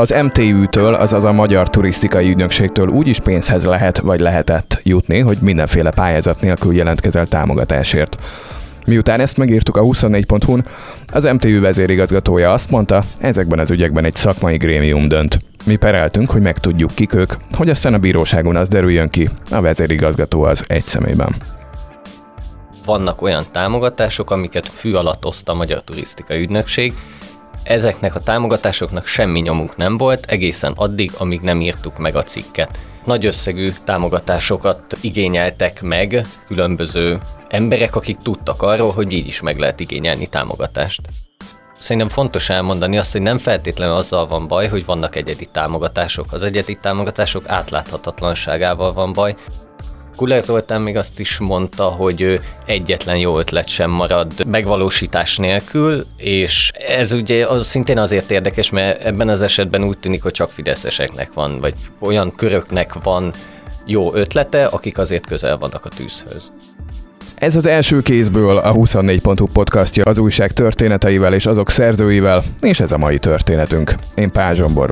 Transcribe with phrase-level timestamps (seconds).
[0.00, 5.38] Az MTÜ-től, azaz a Magyar Turisztikai Ügynökségtől úgy is pénzhez lehet vagy lehetett jutni, hogy
[5.40, 8.16] mindenféle pályázat nélkül jelentkezel támogatásért.
[8.86, 10.64] Miután ezt megírtuk a 24.hu-n,
[11.12, 15.38] az MTÜ vezérigazgatója azt mondta, ezekben az ügyekben egy szakmai grémium dönt.
[15.64, 20.42] Mi pereltünk, hogy megtudjuk kik ők, hogy aztán a bíróságon az derüljön ki, a vezérigazgató
[20.42, 21.34] az egy személyben
[22.88, 26.94] vannak olyan támogatások, amiket fű alatt oszt a Magyar Turisztikai Ügynökség.
[27.62, 32.78] Ezeknek a támogatásoknak semmi nyomunk nem volt, egészen addig, amíg nem írtuk meg a cikket.
[33.04, 39.80] Nagy összegű támogatásokat igényeltek meg különböző emberek, akik tudtak arról, hogy így is meg lehet
[39.80, 41.00] igényelni támogatást.
[41.78, 46.26] Szerintem fontos elmondani azt, hogy nem feltétlenül azzal van baj, hogy vannak egyedi támogatások.
[46.30, 49.36] Az egyedi támogatások átláthatatlanságával van baj.
[50.18, 56.72] Kuller Zoltán még azt is mondta, hogy egyetlen jó ötlet sem marad megvalósítás nélkül, és
[56.88, 61.32] ez ugye az szintén azért érdekes, mert ebben az esetben úgy tűnik, hogy csak fideszeseknek
[61.32, 63.32] van, vagy olyan köröknek van
[63.84, 66.52] jó ötlete, akik azért közel vannak a tűzhöz.
[67.34, 72.92] Ez az első kézből a 24.hu podcastja az újság történeteivel és azok szerzőivel, és ez
[72.92, 73.94] a mai történetünk.
[74.14, 74.90] Én Pál Zsombor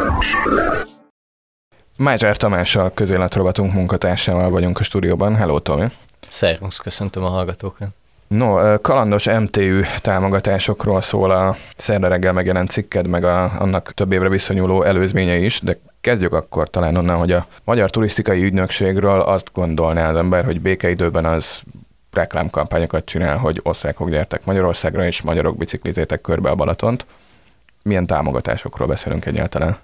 [0.00, 0.86] vagyok.
[1.96, 5.36] Májzsár Tamással közéletrovatunk munkatársával vagyunk a stúdióban.
[5.36, 5.86] Hello, Tomi!
[6.28, 7.88] Szervusz, köszöntöm a hallgatókat!
[8.26, 14.28] No, kalandos MTÜ támogatásokról szól a szerda reggel megjelent cikked, meg a, annak több évre
[14.28, 20.08] visszanyúló előzménye is, de kezdjük akkor talán onnan, hogy a Magyar Turisztikai Ügynökségről azt gondolná
[20.08, 21.60] az ember, hogy békeidőben az
[22.12, 27.06] reklámkampányokat csinál, hogy osztrákok gyertek Magyarországra, és magyarok biciklizétek körbe a Balatont.
[27.82, 29.78] Milyen támogatásokról beszélünk egyáltalán?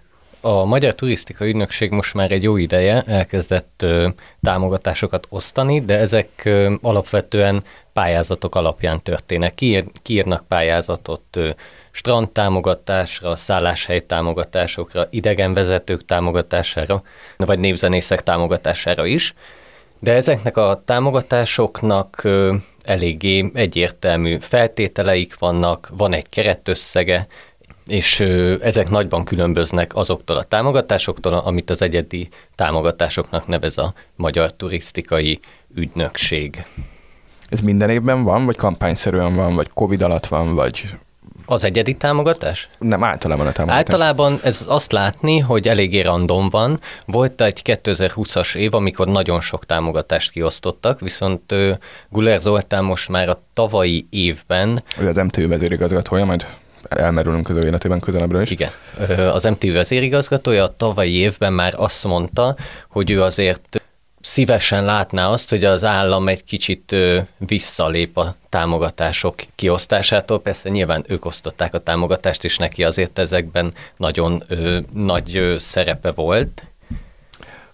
[0.47, 4.09] A Magyar Turisztika Ügynökség most már egy jó ideje elkezdett ö,
[4.43, 9.55] támogatásokat osztani, de ezek ö, alapvetően pályázatok alapján történnek.
[9.55, 11.51] Kiír, kiírnak pályázatot ö,
[11.91, 17.03] strand támogatásra, szálláshely támogatásokra, idegenvezetők támogatására,
[17.37, 19.35] vagy népzenészek támogatására is.
[19.99, 22.55] De ezeknek a támogatásoknak ö,
[22.85, 27.27] eléggé egyértelmű feltételeik vannak, van egy keretösszege,
[27.87, 28.21] és
[28.63, 35.41] ezek nagyban különböznek azoktól a támogatásoktól, amit az egyedi támogatásoknak nevez a Magyar Turisztikai
[35.75, 36.65] Ügynökség.
[37.49, 40.97] Ez minden évben van, vagy kampányszerűen van, vagy Covid alatt van, vagy
[41.47, 42.69] az egyedi támogatás?
[42.79, 43.79] Nem, általában a támogatás.
[43.79, 46.81] Általában ez azt látni, hogy eléggé random van.
[47.07, 51.55] Volt egy 2020-as év, amikor nagyon sok támogatást kiosztottak, viszont
[52.09, 54.83] Guler Zoltán most már a tavalyi évben...
[54.99, 56.47] Ő az MTÜ vezérigazgatója, majd
[56.89, 58.51] elmerülünk az ő életében közelebbről is.
[58.51, 58.71] Igen.
[59.33, 62.57] Az MTV vezérigazgatója a tavalyi évben már azt mondta,
[62.89, 63.81] hogy ő azért
[64.21, 66.97] szívesen látná azt, hogy az állam egy kicsit
[67.39, 70.41] visszalép a támogatások kiosztásától.
[70.41, 76.11] Persze nyilván ők osztották a támogatást, és neki azért ezekben nagyon ö, nagy ö, szerepe
[76.11, 76.63] volt,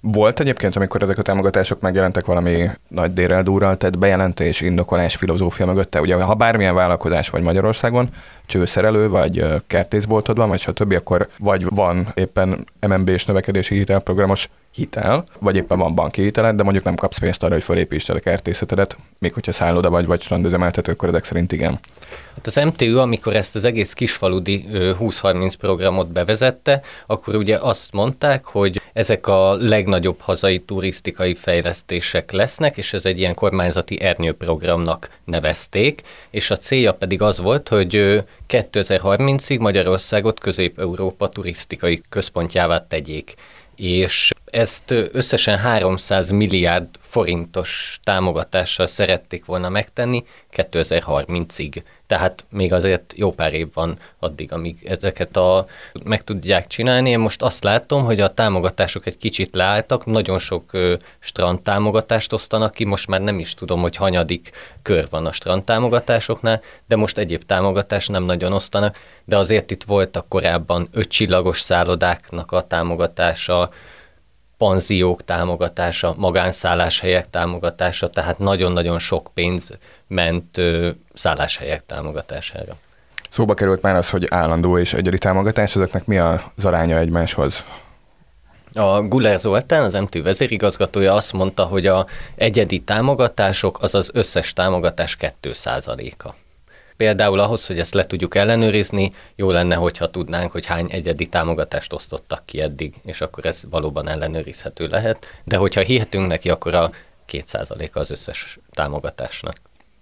[0.04, 5.66] volt egyébként, amikor ezek a támogatások megjelentek valami nagy dérel durral, tehát bejelentés, indokolás, filozófia
[5.66, 6.00] mögötte.
[6.00, 8.08] Ugye, ha bármilyen vállalkozás vagy Magyarországon,
[8.46, 15.56] csőszerelő, vagy kertészboltod van, vagy stb., akkor vagy van éppen MNB-s növekedési hitelprogramos hitel, vagy
[15.56, 19.32] éppen van banki hiteled, de mondjuk nem kapsz pénzt arra, hogy fölépítsd a kertészetedet, még
[19.32, 21.78] hogyha szálloda vagy, vagy strandüzemeltető, akkor ezek szerint igen.
[22.34, 28.44] Hát az MTÜ, amikor ezt az egész kisfaludi 20-30 programot bevezette, akkor ugye azt mondták,
[28.44, 36.02] hogy ezek a legnagyobb hazai turisztikai fejlesztések lesznek, és ez egy ilyen kormányzati ernyőprogramnak nevezték,
[36.30, 43.34] és a célja pedig az volt, hogy 2030-ig Magyarországot Közép-Európa turisztikai központjává tegyék.
[43.76, 50.24] És ezt összesen 300 milliárd forintos támogatással szerették volna megtenni
[50.56, 51.82] 2030-ig.
[52.06, 55.66] Tehát még azért jó pár év van addig, amíg ezeket a,
[56.04, 57.10] meg tudják csinálni.
[57.10, 62.32] Én most azt látom, hogy a támogatások egy kicsit leálltak, nagyon sok ö, strand támogatást
[62.32, 64.50] osztanak ki, most már nem is tudom, hogy hanyadik
[64.82, 69.84] kör van a strand támogatásoknál, de most egyéb támogatást nem nagyon osztanak, de azért itt
[69.84, 73.70] voltak korábban ötcsillagos szállodáknak a támogatása,
[74.62, 79.70] panziók támogatása, magánszálláshelyek támogatása, tehát nagyon-nagyon sok pénz
[80.06, 82.76] ment ö, szálláshelyek támogatására.
[83.31, 87.64] Szóba került már az, hogy állandó és egyedi támogatás, ezeknek mi az aránya egymáshoz?
[88.75, 94.53] A Guller Zoltán, az MTV vezérigazgatója azt mondta, hogy a egyedi támogatások az az összes
[94.53, 96.35] támogatás 2%-a.
[97.02, 101.93] Például ahhoz, hogy ezt le tudjuk ellenőrizni, jó lenne, hogyha tudnánk, hogy hány egyedi támogatást
[101.93, 105.26] osztottak ki eddig, és akkor ez valóban ellenőrizhető lehet.
[105.44, 106.90] De hogyha hihetünk neki, akkor a
[107.32, 109.54] 2% az összes támogatásnak.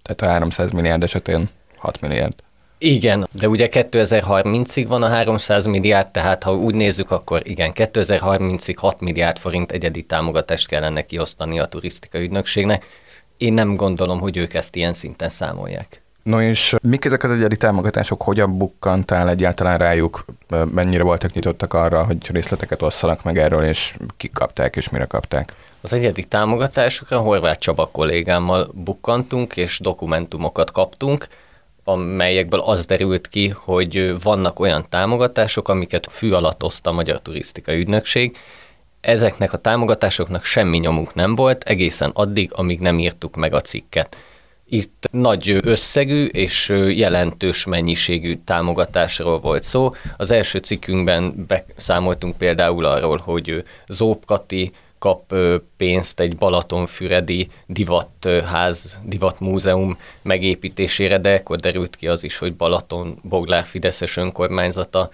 [0.02, 2.35] Tehát a 300 milliárd esetén 6 milliárd.
[2.79, 8.76] Igen, de ugye 2030-ig van a 300 milliárd, tehát ha úgy nézzük, akkor igen, 2030-ig
[8.76, 12.87] 6 milliárd forint egyedi támogatást kellene kiosztani a turisztikai ügynökségnek.
[13.37, 16.00] Én nem gondolom, hogy ők ezt ilyen szinten számolják.
[16.22, 20.25] No és mik ezek az egyedi támogatások, hogyan bukkantál egyáltalán rájuk,
[20.72, 25.55] mennyire voltak nyitottak arra, hogy részleteket osszanak meg erről, és kik kapták, és mire kapták?
[25.81, 31.26] Az egyedi támogatásokra Horváth Csaba kollégámmal bukkantunk, és dokumentumokat kaptunk,
[31.84, 37.78] amelyekből az derült ki, hogy vannak olyan támogatások, amiket fű alatt oszt a Magyar Turisztikai
[37.78, 38.37] Ügynökség.
[39.00, 44.16] Ezeknek a támogatásoknak semmi nyomunk nem volt, egészen addig, amíg nem írtuk meg a cikket.
[44.72, 49.94] Itt nagy összegű és jelentős mennyiségű támogatásról volt szó.
[50.17, 55.34] Az első cikkünkben beszámoltunk például arról, hogy Zópkati kap
[55.76, 63.64] pénzt egy Balatonfüredi divatház, divatmúzeum megépítésére, de ekkor derült ki az is, hogy Balaton Boglár
[63.64, 65.11] Fideszes önkormányzata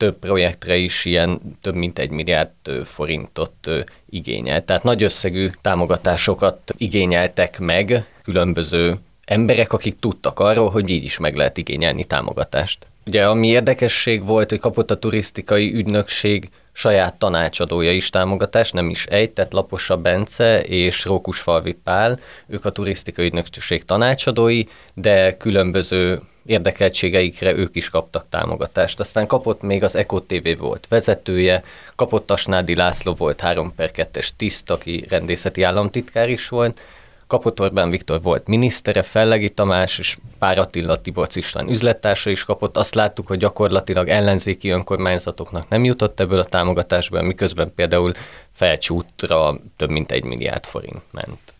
[0.00, 2.50] több projektre is ilyen több mint egy milliárd
[2.84, 3.70] forintot
[4.10, 4.64] igényelt.
[4.64, 11.34] Tehát nagy összegű támogatásokat igényeltek meg különböző emberek, akik tudtak arról, hogy így is meg
[11.34, 12.86] lehet igényelni támogatást.
[13.06, 19.06] Ugye ami érdekesség volt, hogy kapott a turisztikai ügynökség saját tanácsadója is támogatást, nem is
[19.06, 24.62] egy, tehát Laposa Bence és Rókusfalvi Pál, ők a turisztikai ügynökség tanácsadói,
[24.94, 26.20] de különböző
[26.50, 29.00] érdekeltségeikre ők is kaptak támogatást.
[29.00, 31.62] Aztán kapott még az Eko TV volt vezetője,
[31.96, 36.80] kapott Asnádi László volt 3 per 2-es tiszt, aki rendészeti államtitkár is volt,
[37.26, 42.76] kapott Orbán Viktor volt minisztere, Fellegi Tamás és Pár Attila Tiborc István üzlettársa is kapott.
[42.76, 48.12] Azt láttuk, hogy gyakorlatilag ellenzéki önkormányzatoknak nem jutott ebből a támogatásból, miközben például
[48.52, 51.54] felcsútra több mint egy milliárd forint ment.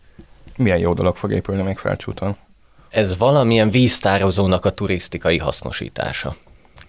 [0.57, 2.35] Milyen jó dolog fog épülni még felcsúton?
[2.91, 6.35] Ez valamilyen víztározónak a turisztikai hasznosítása.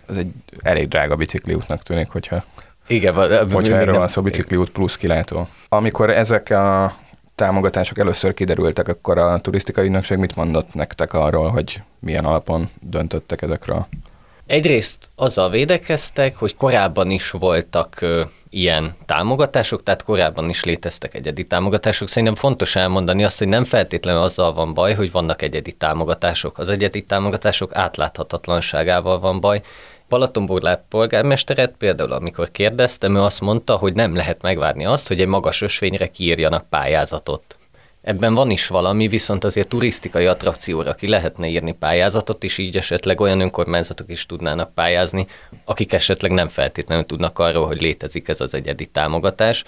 [0.09, 0.33] Ez egy
[0.63, 2.45] elég drága bicikliútnak tűnik, hogyha
[2.87, 3.15] igen,
[3.53, 5.49] hogyha erről van szó, bicikliút plusz kilátó.
[5.69, 6.95] Amikor ezek a
[7.35, 13.43] támogatások először kiderültek, akkor a turisztikai ügynökség mit mondott nektek arról, hogy milyen alapon döntöttek
[13.43, 13.87] ezekről?
[14.47, 21.47] Egyrészt azzal védekeztek, hogy korábban is voltak ö, ilyen támogatások, tehát korábban is léteztek egyedi
[21.47, 22.09] támogatások.
[22.09, 26.59] Szerintem fontos elmondani azt, hogy nem feltétlenül azzal van baj, hogy vannak egyedi támogatások.
[26.59, 29.63] Az egyedi támogatások átláthatatlanságával van baj,
[30.09, 35.27] Balatonburlát polgármesteret például, amikor kérdeztem, ő azt mondta, hogy nem lehet megvárni azt, hogy egy
[35.27, 37.57] magas ösvényre kiírjanak pályázatot.
[38.03, 43.21] Ebben van is valami, viszont azért turisztikai attrakcióra ki lehetne írni pályázatot, és így esetleg
[43.21, 45.27] olyan önkormányzatok is tudnának pályázni,
[45.65, 49.65] akik esetleg nem feltétlenül tudnak arról, hogy létezik ez az egyedi támogatás.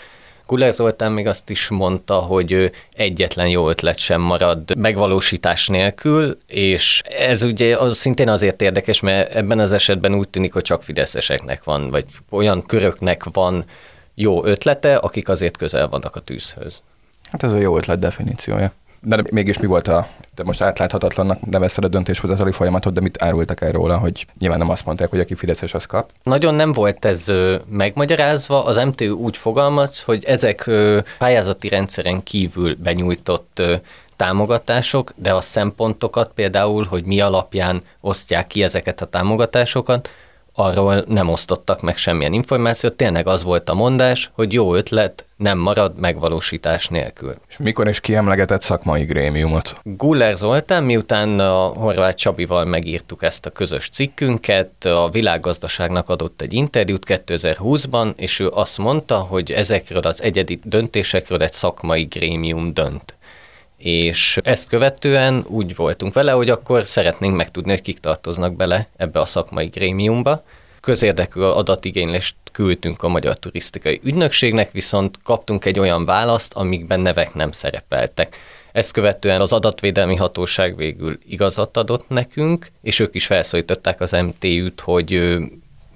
[0.47, 7.03] Kuller Zoltán még azt is mondta, hogy egyetlen jó ötlet sem marad megvalósítás nélkül, és
[7.05, 11.65] ez ugye az szintén azért érdekes, mert ebben az esetben úgy tűnik, hogy csak fideszeseknek
[11.65, 13.65] van, vagy olyan köröknek van
[14.15, 16.83] jó ötlete, akik azért közel vannak a tűzhöz.
[17.35, 18.73] Hát ez a jó ötlet definíciója.
[19.01, 23.61] De mégis mi volt a, de most átláthatatlannak nevezted a döntéshozatali folyamatot, de mit árultak
[23.61, 26.11] el róla, hogy nyilván nem azt mondták, hogy aki Fideszes, az kap?
[26.23, 28.65] Nagyon nem volt ez ö, megmagyarázva.
[28.65, 33.75] Az MTU úgy fogalmaz, hogy ezek ö, pályázati rendszeren kívül benyújtott ö,
[34.17, 40.09] támogatások, de a szempontokat például, hogy mi alapján osztják ki ezeket a támogatásokat,
[40.55, 45.59] arról nem osztottak meg semmilyen információt, tényleg az volt a mondás, hogy jó ötlet nem
[45.59, 47.35] marad megvalósítás nélkül.
[47.49, 49.75] És mikor is kiemlegetett szakmai grémiumot?
[49.83, 56.53] Guller Zoltán, miután a Horváth Csabival megírtuk ezt a közös cikkünket, a világgazdaságnak adott egy
[56.53, 63.14] interjút 2020-ban, és ő azt mondta, hogy ezekről az egyedi döntésekről egy szakmai grémium dönt
[63.85, 69.21] és ezt követően úgy voltunk vele, hogy akkor szeretnénk megtudni, hogy kik tartoznak bele ebbe
[69.21, 70.45] a szakmai grémiumba.
[70.81, 77.51] Közérdekű adatigénylést küldtünk a Magyar Turisztikai Ügynökségnek, viszont kaptunk egy olyan választ, amikben nevek nem
[77.51, 78.37] szerepeltek.
[78.73, 84.81] Ezt követően az adatvédelmi hatóság végül igazat adott nekünk, és ők is felszólították az MTÜ-t,
[84.81, 85.39] hogy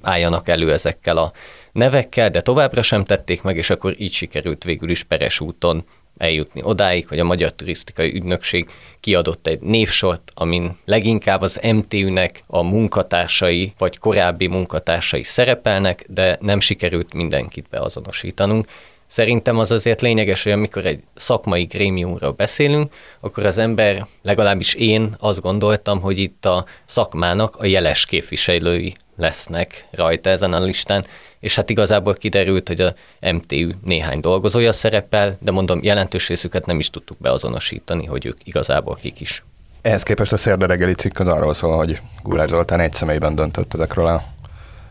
[0.02, 1.33] álljanak elő ezekkel a
[1.73, 5.85] nevekkel, de továbbra sem tették meg, és akkor így sikerült végül is peres úton
[6.18, 8.70] eljutni odáig, hogy a Magyar Turisztikai Ügynökség
[9.00, 16.60] kiadott egy névsort, amin leginkább az MTÜ-nek a munkatársai vagy korábbi munkatársai szerepelnek, de nem
[16.60, 18.66] sikerült mindenkit beazonosítanunk.
[19.06, 25.16] Szerintem az azért lényeges, hogy amikor egy szakmai grémiumról beszélünk, akkor az ember, legalábbis én
[25.18, 31.04] azt gondoltam, hogy itt a szakmának a jeles képviselői lesznek rajta ezen a listán,
[31.40, 36.78] és hát igazából kiderült, hogy a MTU néhány dolgozója szerepel, de mondom, jelentős részüket nem
[36.78, 39.44] is tudtuk beazonosítani, hogy ők igazából kik is.
[39.82, 43.75] Ehhez képest a szerda reggeli cikk az arról szól, hogy Gulár Zoltán egy személyben döntött
[43.75, 44.22] ezekről a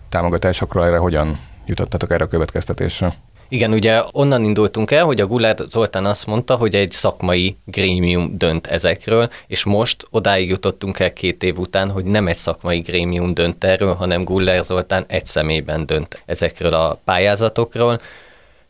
[0.09, 3.13] támogatásokról, erre hogyan jutottatok erre a következtetésre?
[3.49, 8.37] Igen, ugye onnan indultunk el, hogy a Gulár Zoltán azt mondta, hogy egy szakmai grémium
[8.37, 13.33] dönt ezekről, és most odáig jutottunk el két év után, hogy nem egy szakmai grémium
[13.33, 17.99] dönt erről, hanem Gulár Zoltán egy személyben dönt ezekről a pályázatokról.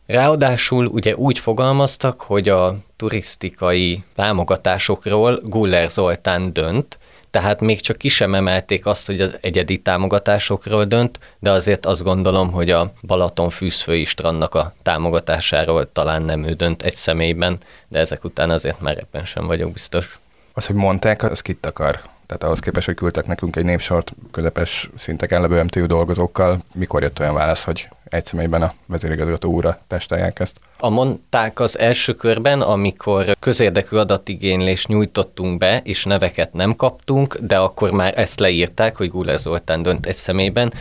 [0.06, 6.98] Ráadásul ugye úgy fogalmaztak, hogy a turisztikai támogatásokról Guller Zoltán dönt,
[7.30, 12.02] tehát még csak ki sem emelték azt, hogy az egyedi támogatásokról dönt, de azért azt
[12.02, 17.58] gondolom, hogy a Balaton fűzfői strandnak a támogatásáról talán nem ő dönt egy személyben,
[17.88, 20.18] de ezek után azért már ebben sem vagyok biztos.
[20.52, 22.00] Az, hogy mondták, az kit akar?
[22.26, 27.20] Tehát ahhoz képest, hogy küldtek nekünk egy népsort közepes szinteken levő MTU dolgozókkal, mikor jött
[27.20, 30.60] olyan válasz, hogy egy személyben a vezérigazgató úrra testálják ezt?
[30.78, 37.58] A mondták az első körben, amikor közérdekű adatigénylést nyújtottunk be, és neveket nem kaptunk, de
[37.58, 40.72] akkor már ezt leírták, hogy Guler Zoltán dönt egy személyben,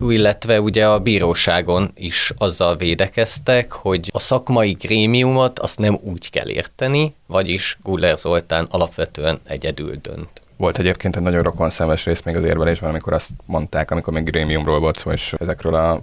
[0.00, 6.48] illetve ugye a bíróságon is azzal védekeztek, hogy a szakmai grémiumot azt nem úgy kell
[6.48, 10.40] érteni, vagyis Guler Zoltán alapvetően egyedül dönt.
[10.60, 14.24] Volt egyébként egy nagyon rokon szemes rész még az érvelésben, amikor azt mondták, amikor még
[14.24, 16.00] grémiumról volt szó, és ezekről a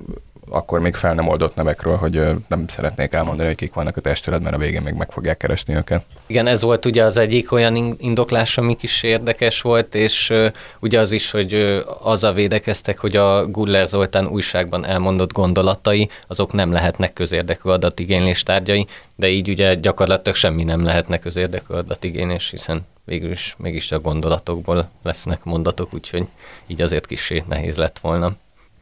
[0.49, 4.53] akkor még fel nem oldott nevekről, hogy nem szeretnék elmondani, hogy kik vannak a testületben,
[4.53, 6.03] a végén még meg fogják keresni őket.
[6.25, 10.33] Igen, ez volt ugye az egyik olyan indoklás, ami is érdekes volt, és
[10.79, 16.53] ugye az is, hogy uh, azzal védekeztek, hogy a Guller Zoltán újságban elmondott gondolatai, azok
[16.53, 22.85] nem lehetnek közérdekű adatigénylés tárgyai, de így ugye gyakorlatilag semmi nem lehetnek közérdekű adatigénylés, hiszen
[23.05, 26.27] végül is mégis a gondolatokból lesznek mondatok, úgyhogy
[26.67, 28.35] így azért kicsi nehéz lett volna.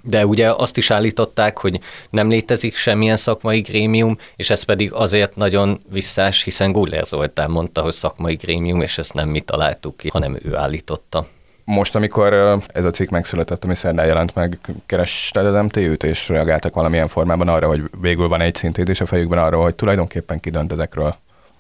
[0.08, 5.36] De ugye azt is állították, hogy nem létezik semmilyen szakmai grémium, és ez pedig azért
[5.36, 10.10] nagyon visszás, hiszen Guller Zoltán mondta, hogy szakmai grémium, és ezt nem mi találtuk ki,
[10.12, 11.28] hanem ő állította.
[11.64, 12.34] Most, amikor
[12.68, 17.48] ez a cikk megszületett, ami szerdán jelent meg, kerested az MTÜ-t, és reagáltak valamilyen formában
[17.48, 21.16] arra, hogy végül van egy szintézis a fejükben arról, hogy tulajdonképpen kidönt ezekről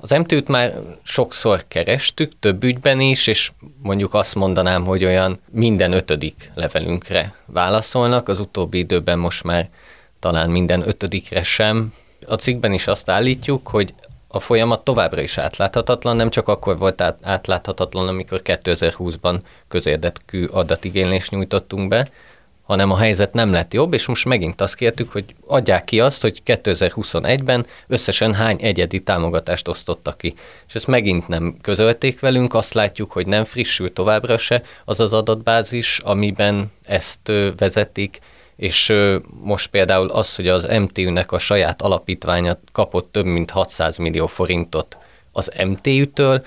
[0.05, 5.91] az MTÜ-t már sokszor kerestük, több ügyben is, és mondjuk azt mondanám, hogy olyan minden
[5.91, 9.69] ötödik levelünkre válaszolnak, az utóbbi időben most már
[10.19, 11.93] talán minden ötödikre sem.
[12.27, 13.93] A cikkben is azt állítjuk, hogy
[14.27, 21.87] a folyamat továbbra is átláthatatlan, nem csak akkor volt átláthatatlan, amikor 2020-ban közérdekű adatigénylést nyújtottunk
[21.87, 22.07] be,
[22.65, 26.21] hanem a helyzet nem lett jobb, és most megint azt kértük, hogy adják ki azt,
[26.21, 30.33] hogy 2021-ben összesen hány egyedi támogatást osztottak ki.
[30.67, 35.13] És ezt megint nem közölték velünk, azt látjuk, hogy nem frissül továbbra se az az
[35.13, 38.19] adatbázis, amiben ezt vezetik,
[38.55, 38.93] és
[39.41, 44.97] most például az, hogy az MTÜ-nek a saját alapítványa kapott több mint 600 millió forintot
[45.31, 46.45] az MTÜ-től,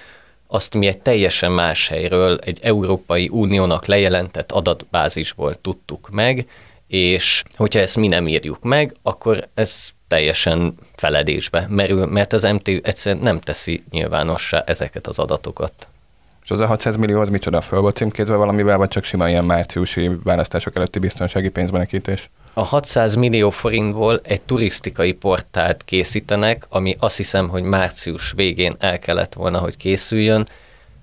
[0.50, 6.48] azt mi egy teljesen más helyről, egy Európai Uniónak lejelentett adatbázisból tudtuk meg,
[6.86, 12.78] és hogyha ezt mi nem írjuk meg, akkor ez teljesen feledésbe merül, mert az MTU
[12.82, 15.88] egyszerűen nem teszi nyilvánossá ezeket az adatokat.
[16.48, 17.60] És az a 600 millió az micsoda?
[17.60, 22.30] Föl volt címkézve valamivel, vagy csak sima ilyen márciusi választások előtti biztonsági pénzbenekítés?
[22.52, 28.98] A 600 millió forintból egy turisztikai portált készítenek, ami azt hiszem, hogy március végén el
[28.98, 30.46] kellett volna, hogy készüljön.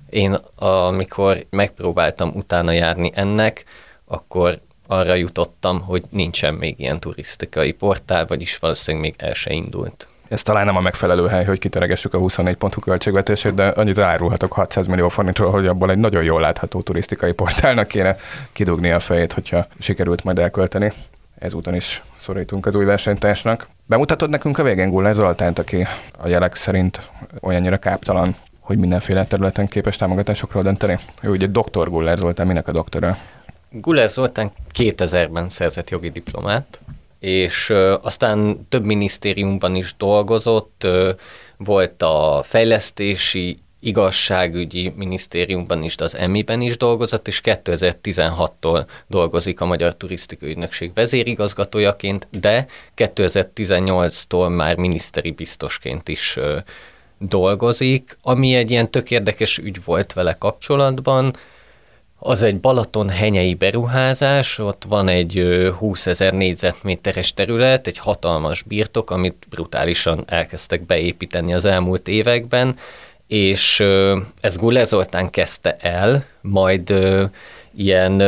[0.10, 3.64] Én amikor megpróbáltam utána járni ennek,
[4.06, 10.08] akkor arra jutottam, hogy nincsen még ilyen turisztikai portál, vagyis valószínűleg még el se indult.
[10.27, 14.51] Ez talán nem a megfelelő hely, hogy kiteregessük a 24 pontú költségvetését, de annyit árulhatok
[14.51, 18.15] 600 millió forintról, hogy abból egy nagyon jól látható turisztikai portálnak kéne
[18.51, 20.94] kidugni a fejét, hogyha sikerült majd elkölteni
[21.39, 23.67] ezúton is szorítunk az új versenytársnak.
[23.86, 27.10] Bemutatod nekünk a végén Guller Zoltánt, aki a jelek szerint
[27.41, 31.00] olyannyira káptalan, hogy mindenféle területen képes támogatásokról dönteni.
[31.22, 33.17] Ő ugye doktor Guller Zoltán, minek a doktora?
[33.70, 36.79] Guller Zoltán 2000-ben szerzett jogi diplomát,
[37.20, 40.88] és aztán több minisztériumban is dolgozott,
[41.58, 49.96] volt a fejlesztési igazságügyi minisztériumban is, az EMI-ben is dolgozott, és 2016-tól dolgozik a Magyar
[49.96, 52.68] Turisztikai Ügynökség vezérigazgatójaként, de
[52.98, 56.40] 2018-tól már miniszteri biztosként is
[57.20, 61.36] dolgozik, ami egy ilyen tök érdekes ügy volt vele kapcsolatban,
[62.20, 65.44] az egy Balaton henyei beruházás, ott van egy
[65.78, 72.76] 20 ezer négyzetméteres terület, egy hatalmas birtok, amit brutálisan elkezdtek beépíteni az elmúlt években,
[73.28, 73.84] és
[74.40, 76.94] ez Guller Zoltán kezdte el, majd
[77.76, 78.22] ilyen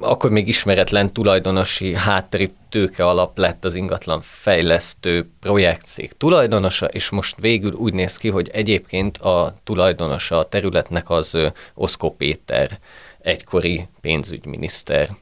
[0.00, 7.36] akkor még ismeretlen tulajdonosi háttéri tőke alap lett az ingatlan fejlesztő projektcég tulajdonosa, és most
[7.40, 11.38] végül úgy néz ki, hogy egyébként a tulajdonosa a területnek az
[11.74, 12.78] Oszkó Péter,
[13.18, 15.16] egykori pénzügyminiszter.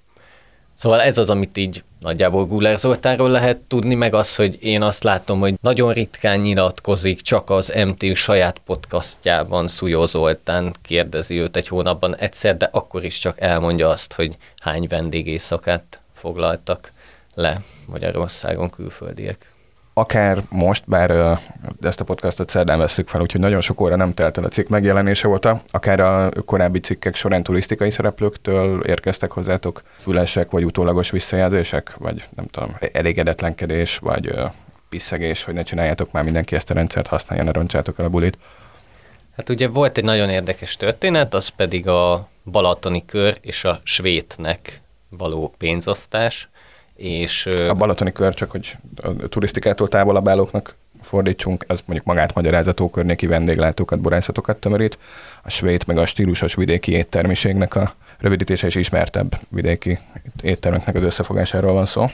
[0.75, 5.03] Szóval ez az, amit így nagyjából Guller Zoltánról lehet tudni, meg az, hogy én azt
[5.03, 11.69] látom, hogy nagyon ritkán nyilatkozik, csak az MTU saját podcastjában Szújó Zoltán kérdezi őt egy
[11.69, 16.93] hónapban egyszer, de akkor is csak elmondja azt, hogy hány vendégészakát foglaltak
[17.35, 19.54] le Magyarországon külföldiek
[19.95, 21.39] akár most, bár
[21.81, 24.69] ezt a podcastot szerdán veszük fel, úgyhogy nagyon sok óra nem telt el a cikk
[24.69, 31.95] megjelenése óta, akár a korábbi cikkek során turisztikai szereplőktől érkeztek hozzátok fülesek, vagy utólagos visszajelzések,
[31.99, 34.35] vagy nem tudom, elégedetlenkedés, vagy
[34.89, 38.39] piszegés, hogy ne csináljátok már mindenki ezt a rendszert, használja, ne roncsátok el a bulit.
[39.37, 44.81] Hát ugye volt egy nagyon érdekes történet, az pedig a Balatoni kör és a Svétnek
[45.09, 46.49] való pénzosztás,
[46.97, 52.91] és, a balatoni kör, csak hogy a turisztikától távolabb állóknak fordítsunk, ez mondjuk magát magyarázató
[52.91, 54.99] környéki vendéglátókat, borászatokat tömörít.
[55.43, 59.99] A svéd meg a stílusos vidéki éttermiségnek a rövidítése és ismertebb vidéki
[60.43, 62.07] éttermeknek az összefogásáról van szó.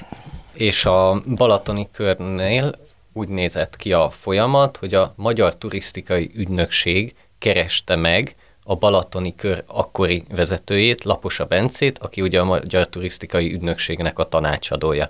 [0.52, 2.74] És a balatoni körnél
[3.12, 8.34] úgy nézett ki a folyamat, hogy a Magyar Turisztikai Ügynökség kereste meg
[8.64, 15.08] a Balatoni Kör akkori vezetőjét, Laposa Bencét, aki ugye a Magyar Turisztikai Ügynökségnek a tanácsadója.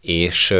[0.00, 0.54] És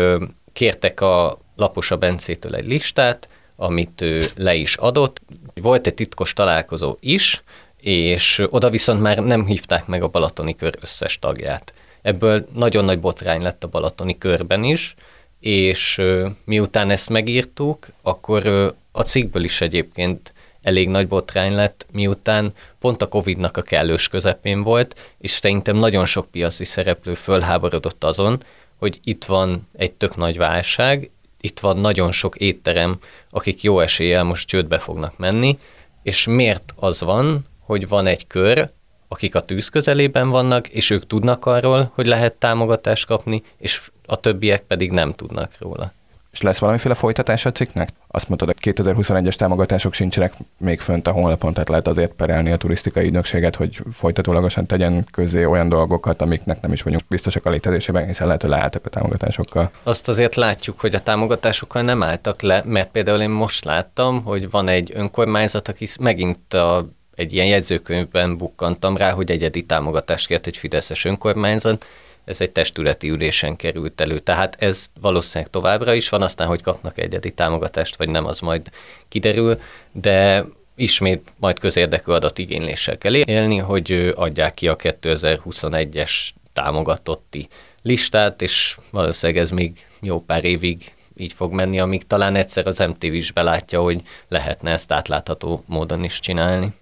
[0.52, 5.20] kértek a Laposa Bencétől egy listát, amit ő le is adott.
[5.54, 7.42] Volt egy titkos találkozó is,
[7.76, 11.72] és oda viszont már nem hívták meg a Balatoni Kör összes tagját.
[12.02, 14.94] Ebből nagyon nagy botrány lett a Balatoni Körben is,
[15.40, 16.02] és
[16.44, 18.46] miután ezt megírtuk, akkor
[18.92, 20.31] a cikkből is egyébként
[20.62, 26.04] elég nagy botrány lett, miután pont a Covid-nak a kellős közepén volt, és szerintem nagyon
[26.04, 28.42] sok piaci szereplő fölháborodott azon,
[28.78, 32.98] hogy itt van egy tök nagy válság, itt van nagyon sok étterem,
[33.30, 35.58] akik jó eséllyel most csődbe fognak menni,
[36.02, 38.70] és miért az van, hogy van egy kör,
[39.08, 44.16] akik a tűz közelében vannak, és ők tudnak arról, hogy lehet támogatást kapni, és a
[44.16, 45.92] többiek pedig nem tudnak róla.
[46.32, 47.88] És lesz valamiféle folytatás a cikknek?
[48.08, 52.56] Azt mondtad, hogy 2021-es támogatások sincsenek még fönt a honlapon, tehát lehet azért perelni a
[52.56, 58.06] turisztikai ügynökséget, hogy folytatólagosan tegyen közé olyan dolgokat, amiknek nem is vagyunk biztosak a létezésében,
[58.06, 59.70] hiszen lehet, hogy leálltak a támogatásokkal.
[59.82, 64.50] Azt azért látjuk, hogy a támogatásokkal nem álltak le, mert például én most láttam, hogy
[64.50, 70.46] van egy önkormányzat, aki megint a egy ilyen jegyzőkönyvben bukkantam rá, hogy egyedi támogatást kért
[70.46, 71.84] egy Fideszes önkormányzat,
[72.24, 74.18] ez egy testületi ülésen került elő.
[74.18, 78.70] Tehát ez valószínűleg továbbra is van, aztán, hogy kapnak egyedi támogatást, vagy nem, az majd
[79.08, 79.60] kiderül,
[79.92, 87.48] de ismét majd közérdekű adatigényléssel kell élni, hogy adják ki a 2021-es támogatotti
[87.82, 92.78] listát, és valószínűleg ez még jó pár évig így fog menni, amíg talán egyszer az
[92.78, 96.72] MTV is belátja, hogy lehetne ezt átlátható módon is csinálni.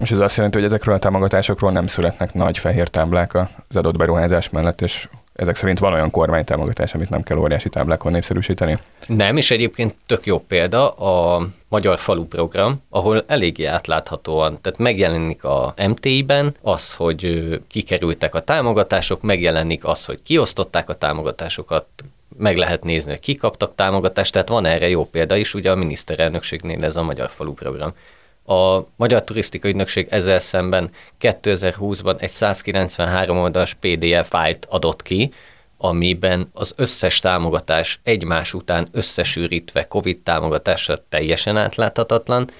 [0.00, 3.96] És ez azt jelenti, hogy ezekről a támogatásokról nem születnek nagy fehér táblák az adott
[3.96, 8.78] beruházás mellett, és ezek szerint van olyan kormánytámogatás, amit nem kell óriási táblákon népszerűsíteni?
[9.06, 15.44] Nem, és egyébként tök jó példa a Magyar Falu Program, ahol eléggé átláthatóan, tehát megjelenik
[15.44, 21.86] a MTI-ben az, hogy kikerültek a támogatások, megjelenik az, hogy kiosztották a támogatásokat,
[22.38, 26.84] meg lehet nézni, hogy kikaptak támogatást, tehát van erre jó példa is, ugye a miniszterelnökségnél
[26.84, 27.92] ez a Magyar Falu Program.
[28.46, 35.32] A Magyar Turisztikai Ügynökség ezzel szemben 2020-ban egy 193 oldalas PDF fájlt adott ki,
[35.78, 42.50] amiben az összes támogatás egymás után összesűrítve COVID támogatásra teljesen átláthatatlan,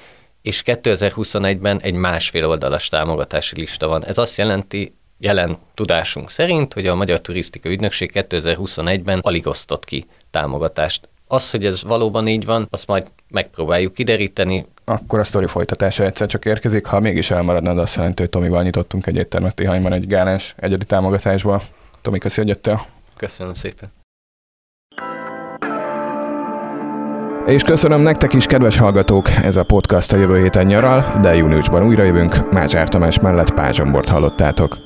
[0.42, 4.04] és 2021-ben egy másfél oldalas támogatási lista van.
[4.04, 10.06] Ez azt jelenti, jelen tudásunk szerint, hogy a Magyar Turisztikai Ügynökség 2021-ben alig osztott ki
[10.30, 11.08] támogatást.
[11.26, 14.66] Az, hogy ez valóban így van, azt majd megpróbáljuk kideríteni.
[14.88, 16.86] Akkor a sztori folytatása egyszer csak érkezik.
[16.86, 20.84] Ha mégis elmaradna, az azt jelenti, hogy Tomival nyitottunk egy éttermet Tihanyban egy gálás egyedi
[20.84, 21.62] támogatásból.
[22.00, 22.86] Tomi, köszi, hogy jöttél.
[23.16, 23.92] Köszönöm szépen.
[27.46, 31.86] És köszönöm nektek is, kedves hallgatók, ez a podcast a jövő héten nyaral, de júniusban
[31.86, 32.50] újra jövünk.
[32.52, 34.76] Mácsár Tamás mellett Pázsombort hallottátok.